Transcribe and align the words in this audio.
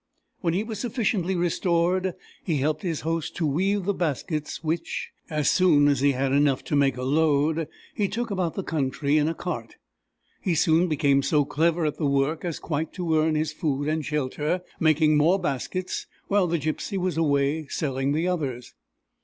When 0.39 0.55
he 0.55 0.63
was 0.63 0.79
sufficiently 0.79 1.35
restored, 1.35 2.15
he 2.43 2.57
helped 2.57 2.81
his 2.81 3.01
host 3.01 3.35
to 3.35 3.45
weave 3.45 3.85
the 3.85 3.93
baskets 3.93 4.63
which, 4.63 5.11
as 5.29 5.47
soon 5.47 5.87
as 5.87 5.99
he 5.99 6.13
had 6.13 6.31
enough 6.31 6.63
to 6.63 6.75
make 6.75 6.97
a 6.97 7.03
load, 7.03 7.67
he 7.93 8.07
took 8.07 8.31
about 8.31 8.55
the 8.55 8.63
country 8.63 9.19
in 9.19 9.27
a 9.27 9.35
cart. 9.35 9.75
He 10.41 10.55
soon 10.55 10.87
became 10.87 11.21
so 11.21 11.45
clever 11.45 11.85
at 11.85 11.97
the 11.97 12.07
work 12.07 12.43
as 12.43 12.57
quite 12.57 12.93
to 12.93 13.15
earn 13.15 13.35
his 13.35 13.53
food 13.53 13.87
and 13.87 14.03
shelter, 14.03 14.63
making 14.79 15.17
more 15.17 15.37
baskets 15.37 16.07
while 16.27 16.47
the 16.47 16.57
gypsy 16.57 16.97
was 16.97 17.15
away 17.15 17.67
selling 17.67 18.11
the 18.11 18.27
others. 18.27 18.73